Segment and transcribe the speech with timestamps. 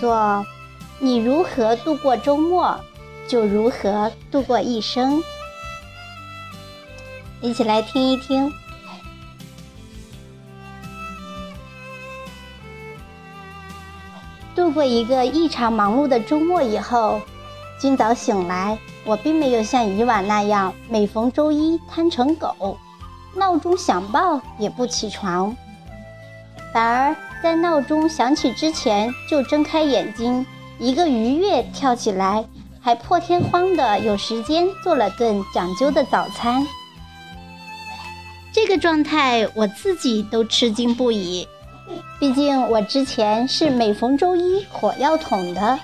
[0.00, 0.46] 做
[0.98, 2.78] “你如何度过周末，
[3.28, 5.22] 就如何度过一生”。
[7.40, 8.52] 一起来听一听。
[14.54, 17.20] 度过一个异常忙碌的周末以后，
[17.78, 22.76] 今早醒来，我并没有像以往那样每逢周一瘫成狗，
[23.34, 25.56] 闹钟响报也不起床，
[26.74, 30.44] 反而在闹钟响起之前就睁开眼睛，
[30.78, 32.44] 一个愉悦跳起来，
[32.80, 36.66] 还破天荒的有时间做了顿讲究的早餐。
[38.52, 41.46] 这个状态我自己都吃惊不已。
[42.18, 45.78] 毕竟我之前是每逢周一火药桶的，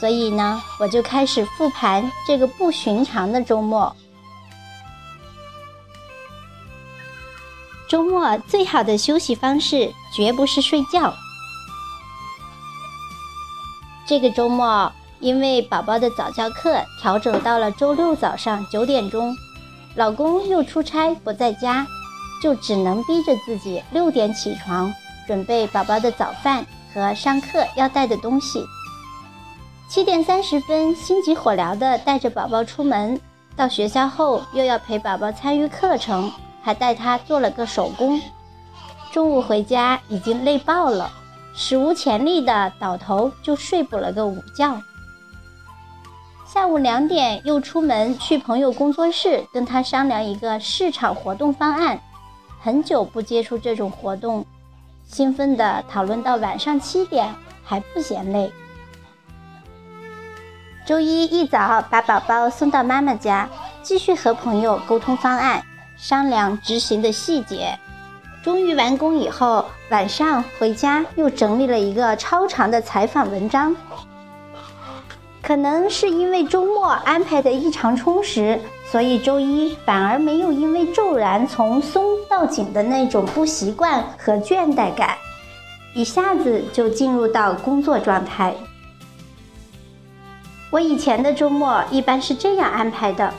[0.00, 3.94] 所以呢，我就开始复盘这个不寻常的周末。
[7.88, 11.14] 周末最好的休息方式绝不是睡觉。
[14.06, 19.36] 这个周末，因为宝宝的早教课调整到了周六早上九点钟，
[19.94, 21.86] 老公又出差不在家，
[22.42, 24.92] 就只能逼着自己六点起床。
[25.26, 28.64] 准备宝宝的早饭和上课要带的东西。
[29.88, 33.20] 七点三十分，心急火燎地带着宝宝出门，
[33.56, 36.30] 到学校后又要陪宝宝参与课程，
[36.66, 38.20] 还带他做了个手工。
[39.12, 41.08] 中午回家已经累爆了，
[41.54, 44.82] 史无前例的倒头就睡补了个午觉。
[46.44, 52.00] 下午两点又出门去朋友工作室跟他商量一个市场活动方案，
[52.60, 54.44] 很久不接触这种活动。
[55.06, 58.52] 兴奋地讨论到晚上七点还不嫌累。
[60.84, 63.48] 周一一早把宝宝送到妈妈家，
[63.84, 65.64] 继续和朋友沟通方案，
[65.96, 67.78] 商量执行的细节。
[68.42, 73.74] 终于完工以后，晚上回家又整理了一个超长的采访文章。
[75.42, 85.16] 可能是因为周末安排的异常充实，所以周一反而没有因为骤然从松到紧的那种不习惯和倦怠感，
[85.94, 88.54] 一下子就进入到工作状态。
[90.70, 93.32] 我以前的周末一般是这样安排的：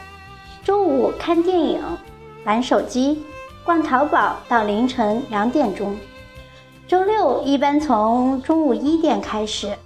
[0.63, 1.81] 周五看电影、
[2.47, 3.25] 玩手机、
[3.65, 5.97] 逛淘宝到凌晨两点钟；
[6.87, 9.77] 周六一般从中午一点开始。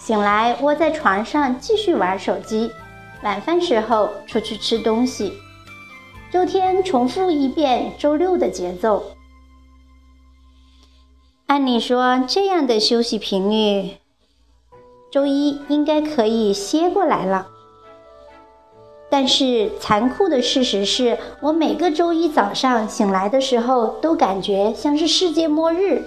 [0.00, 2.72] 醒来，窝在床上继续玩手机。
[3.22, 5.34] 晚饭时候出去吃东西。
[6.32, 9.04] 周天重复一遍周六的节奏。
[11.46, 13.98] 按理说，这样的休息频率，
[15.12, 17.46] 周一应该可以歇过来了。
[19.10, 26.02] 但是残酷的事实是，我每个周一早上醒来的时候，都感觉像是世界末日，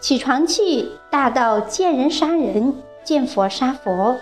[0.00, 2.74] 起床气大到见人杀人。
[3.04, 4.16] 见佛杀佛，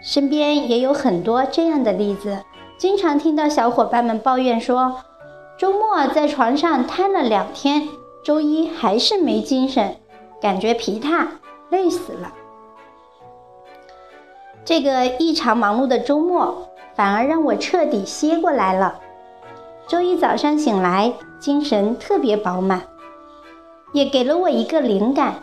[0.00, 2.44] 身边也有很多这样的例子。
[2.78, 5.00] 经常听到小伙伴们抱怨说，
[5.58, 7.88] 周末在床上瘫了两天，
[8.22, 9.96] 周一还是没精神，
[10.40, 11.26] 感觉疲沓，
[11.70, 12.32] 累死了。
[14.68, 19.00] 这个异常忙碌的周末，反而让我彻底歇过来了。
[19.88, 22.82] 周一早上醒来，精神特别饱满，
[23.94, 25.36] 也给了我一个灵感。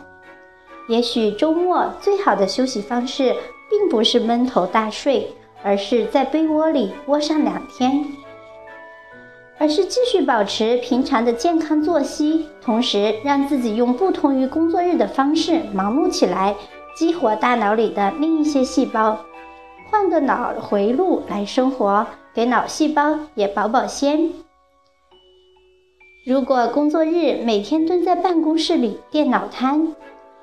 [0.86, 3.34] 也许周末最好的休息方式，
[3.68, 8.06] 并不是闷头大睡，而是在被窝里窝上两天，
[9.58, 16.54] 而是继续保持平常的健康作息，同时让自己用不同于工作日的方式忙碌起来，
[16.96, 19.18] 激活大脑里的另一些细胞，
[19.90, 24.32] 换个脑回路来生活，给脑细胞也保保鲜。
[26.24, 29.94] 如果工作日每天蹲在办公室里，电脑瘫。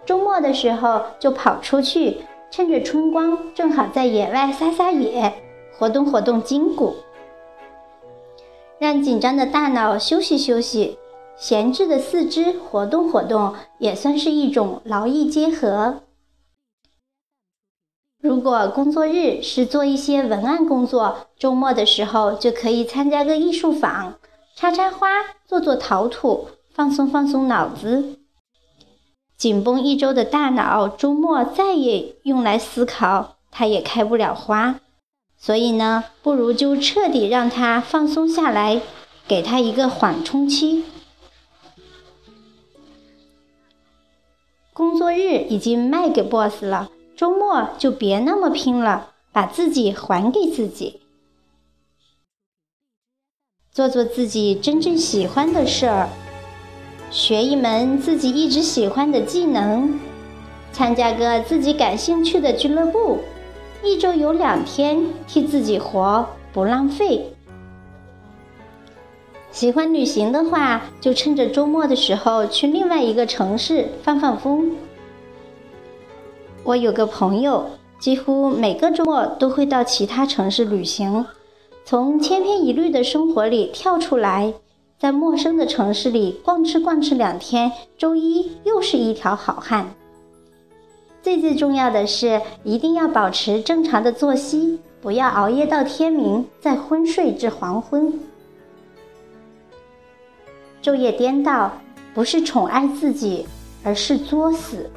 [0.05, 2.17] 周末的时候就跑出去，
[2.51, 5.33] 趁着春光，正好在野外撒撒野，
[5.79, 6.93] 活动活动筋骨，
[8.77, 10.99] 让紧张的大脑休息休息，
[11.35, 16.01] 闲置的四肢活动活动，也算是一种劳逸结合。
[18.23, 24.13] 如果工作日是做一些文案工作，周末的时候就可以参加个艺术坊，
[24.55, 25.09] 插插花，
[25.45, 28.17] 做做陶土，放松放松脑子。
[29.35, 34.79] 紧绷一周的大脑，周末再也用来思考，它也开不了花。
[35.37, 38.81] 所以呢，不如就彻底让它放松下来，
[39.27, 40.85] 给它一个缓冲期。
[44.71, 46.89] 工作日已经卖给 boss 了，
[47.23, 50.99] 周末就别那么拼了，把自己还给自己，
[53.71, 56.09] 做做自己真正喜欢的事儿。
[57.09, 59.97] 学一门自己一直喜欢的技能，
[60.73, 63.19] 参加个自己感兴趣的俱乐部，
[63.81, 67.33] 一周有两天替自己活，不浪费。
[69.49, 74.75] 喜欢旅行的话，就趁着周末的时候去另外一个城市放放风。
[76.65, 77.65] 我有个朋友，
[78.00, 81.25] 几乎每个周末都会到其他城市旅行，
[81.83, 84.54] 从千篇一律的生活里跳出来，
[84.98, 89.94] 在陌生的城市里逛吃逛吃两天，周一又是一条好汉。
[91.21, 98.13] 最最重要的是，一定要保持正常的作息，不要熬夜到天明，再昏睡至黄昏。
[100.81, 101.71] 昼夜颠倒，
[102.13, 103.45] 不是宠爱自己，
[103.83, 104.89] 而是作死。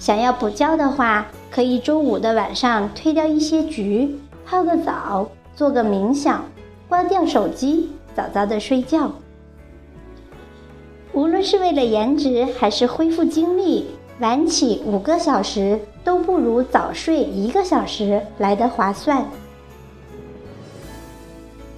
[0.00, 6.42] 想要补觉的话，可以周五的晚上推掉一些局，泡个澡，做个冥想，
[6.88, 9.12] 关掉手机，早早的睡觉。
[11.12, 13.88] 无论是为了颜值还是恢复精力，
[14.20, 19.24] 晚起五个小时都不如早睡一个小时来得划算。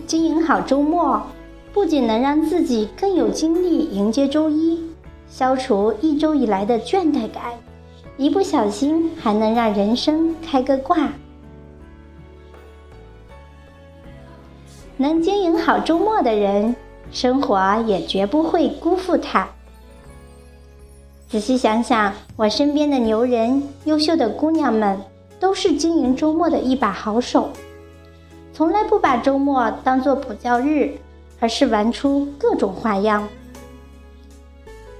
[0.06, 1.20] 经营好周末。
[1.74, 4.78] 不仅能让自己更有精力迎接周一，
[5.26, 7.44] 消除一周以来的倦怠感，
[8.22, 11.10] 一不小心还能让人生开个挂。
[14.96, 16.76] 能经营好周末的人，
[17.10, 19.48] 生活也绝不会辜负他。
[21.28, 25.00] 仔细想想，我身边的牛人、优秀的姑娘们，
[25.40, 27.50] 都是经营周末的一把好手，
[28.52, 30.96] 从来不把周末当做补觉日。
[31.40, 33.28] 而是玩出各种花样。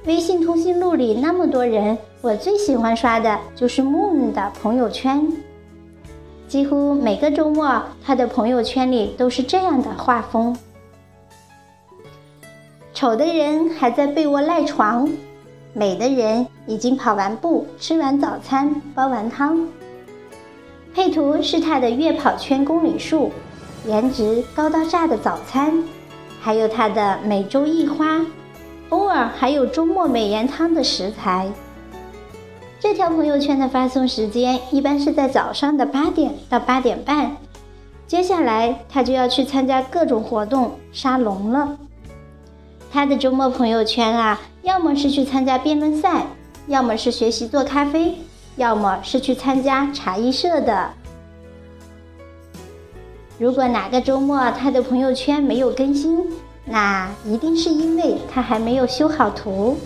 [0.05, 5.25] 微信通讯录里那么多人，我最喜欢刷的就是 Moon 的朋友圈。
[6.49, 10.57] 几乎每个周末，他的朋友圈里都是这样的画风：
[12.93, 15.09] 丑的人还在被窝赖床，
[15.73, 19.69] 美的人已经跑完步、吃完早餐、煲完汤。
[20.93, 23.31] 配图是他的月跑圈公里数，
[23.87, 25.73] 颜值高到炸的早餐。
[26.41, 28.21] 还有他的每周一花，
[28.93, 31.51] 偶尔还有周末美颜汤的食材。
[32.79, 37.39] 这条朋友圈的发送时间一般是在早上的八点到八点半，
[38.07, 41.79] 接下来他就要去参加各种活动沙龙了。
[42.91, 46.27] 他的周末朋友圈啊，要么是去参加辩论赛，
[46.67, 48.19] 要么是学习做咖啡，
[48.57, 50.91] 要么是去参加茶艺社的。
[53.39, 56.27] 如果哪个周末他的朋友圈没有更新，
[56.65, 59.79] 那一定是因为他还没有修好图。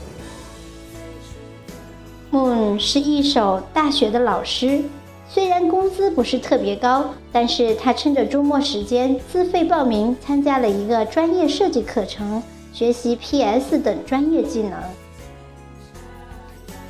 [2.31, 4.83] Moon 是一首大学的老师，
[5.29, 12.43] 虽然工资不是特别高，但是他趁着周末时间自费报名参加了一个专业设计课程，
[12.73, 14.73] 学习 PS 等专业技能。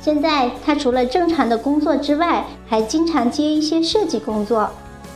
[0.01, 4.69] 现在他除了正常的工作之外，还经常接一些设计工作。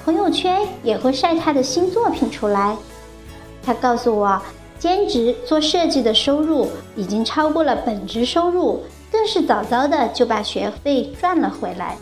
[0.03, 2.75] 朋友圈也会晒他的新作品出来。
[3.63, 4.41] 他告诉我，
[4.81, 8.81] 兼职做设计的收入已经超过了本职收入，
[9.11, 11.95] 更是早早的就把学费赚了回来。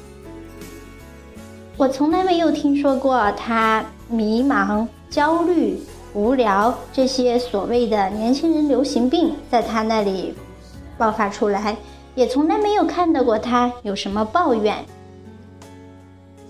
[1.75, 5.77] 我从来没有听说过他迷茫、焦虑、
[6.13, 10.33] 无聊这些所谓的年轻人流行病在他那里
[10.97, 11.75] 爆发出来，
[12.15, 14.73] 也从来没有看到过他有什么抱怨。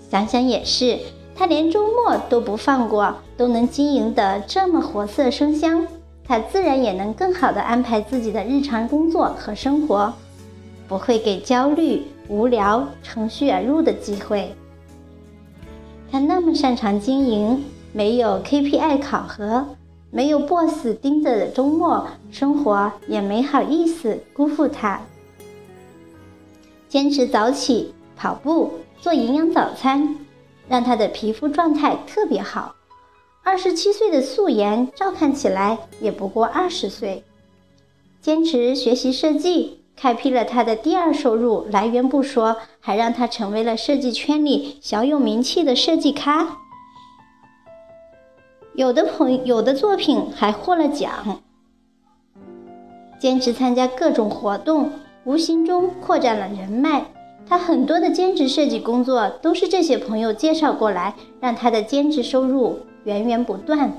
[0.08, 0.96] 想想也是。
[1.34, 5.86] 他连周末都不放过，都能经营得这么活色生香，
[6.30, 10.14] 他自然也能更好的安排自己的日常工作和生活，
[10.86, 14.54] 不会给焦虑、无聊乘虚而入的机会。
[16.08, 19.66] 他那么擅长经营，没有 KPI 考核，
[20.12, 25.00] 没有 boss 盯着的周末，生活也没好意思辜负他。
[26.88, 30.16] 坚持早起、跑步、做营养早餐。
[30.68, 32.76] 让他的皮肤状态特别好，
[33.42, 37.24] 二十七岁的素颜，照看起来也不过二十岁。
[38.20, 46.58] 坚持学习设计，开辟了他的第二收入来源不说，还让他成为了设计圈里小有名气的设计咖。
[48.74, 51.40] 有的朋有的作品还获了奖。
[53.18, 54.92] 坚持参加各种活动，
[55.24, 57.06] 无形中扩展了人脉。
[57.48, 63.92] 他很多的兼职设计工作都是这些朋友介绍过来，让他的兼职收入源源不断。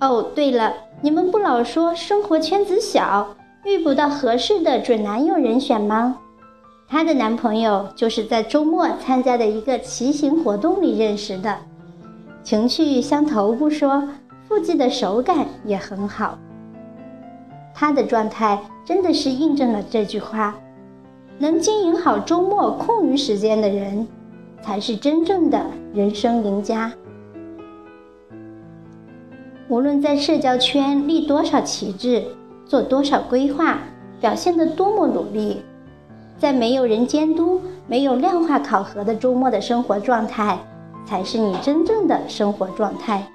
[0.00, 6.18] 哦，对了，你们不老说生活圈子小，遇不到合适的准男友人选吗？
[6.88, 11.58] 她的男朋友就是在周末参加的一个骑行活动里认识的，
[12.42, 14.08] 情趣相投不说，
[14.48, 16.38] 腹肌的手感也很好。
[17.74, 20.56] 他的状态真的是印证了这句话。
[21.40, 24.08] 能经营好周末空余时间的人，
[24.60, 25.64] 才是真正的
[25.94, 26.90] 人生赢家。
[29.68, 32.24] 无论在社交圈立多少旗帜，
[32.66, 33.80] 做多少规划，
[34.18, 35.62] 表现得多么努力，
[36.38, 40.58] 在没有人监督、没有量化考核的周末的生活状态，
[41.06, 43.30] 才是你真正的生活状态。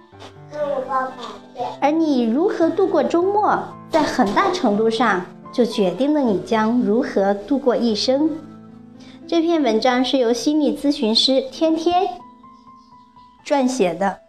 [1.79, 3.59] 而你如何度过周末，
[3.91, 8.27] 在很大程度上就决定了你将如何度过一生。
[9.27, 12.07] 这篇文章是由心理咨询师天天
[13.45, 14.22] 撰写的。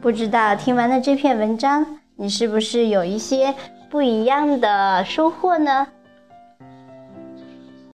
[0.00, 3.54] 不知道听完了这篇文章，你是不是有一些
[3.90, 5.86] 不一样的收获呢？